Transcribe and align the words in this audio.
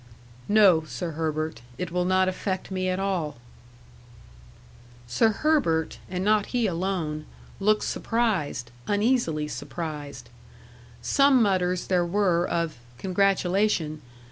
"No, 0.49 0.83
Sir 0.85 1.11
Herbert; 1.11 1.61
it 1.77 1.91
will 1.91 2.05
not 2.05 2.27
affect 2.27 2.71
me 2.71 2.89
at 2.89 2.99
all." 2.99 3.37
Sir 5.05 5.29
Herbert, 5.29 5.99
and 6.09 6.25
not 6.25 6.47
he 6.47 6.65
alone 6.65 7.27
looked 7.59 7.83
surprised 7.83 8.71
uneasily 8.87 9.47
surprised. 9.47 10.29
Some 11.03 11.39
mutters 11.39 11.85
there 11.85 12.03
were 12.03 12.47
of 12.47 12.79
"congratulation." 12.97 14.01